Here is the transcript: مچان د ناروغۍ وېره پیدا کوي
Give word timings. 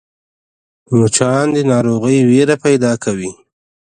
مچان 0.97 1.45
د 1.55 1.57
ناروغۍ 1.71 2.17
وېره 2.29 2.55
پیدا 2.65 2.91
کوي 3.03 3.31